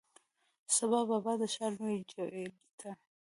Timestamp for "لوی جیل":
1.79-2.53